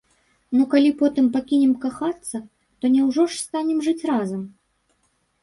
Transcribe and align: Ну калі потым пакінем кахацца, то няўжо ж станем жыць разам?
Ну 0.59 0.63
калі 0.71 0.91
потым 1.01 1.25
пакінем 1.35 1.75
кахацца, 1.83 2.37
то 2.79 2.85
няўжо 2.95 3.27
ж 3.35 3.39
станем 3.45 3.85
жыць 3.91 4.03
разам? 4.13 4.43